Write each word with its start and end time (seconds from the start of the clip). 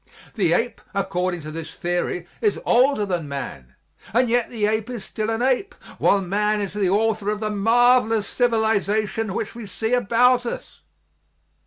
The 0.33 0.53
ape, 0.53 0.81
according 0.95 1.41
to 1.41 1.51
this 1.51 1.75
theory, 1.75 2.25
is 2.41 2.59
older 2.65 3.05
than 3.05 3.29
man 3.29 3.75
and 4.15 4.29
yet 4.29 4.49
the 4.49 4.65
ape 4.65 4.89
is 4.89 5.05
still 5.05 5.29
an 5.29 5.43
ape 5.43 5.75
while 5.99 6.21
man 6.21 6.59
is 6.59 6.73
the 6.73 6.89
author 6.89 7.29
of 7.29 7.39
the 7.39 7.51
marvelous 7.51 8.25
civilization 8.25 9.35
which 9.35 9.53
we 9.53 9.67
see 9.67 9.93
about 9.93 10.43
us. 10.47 10.81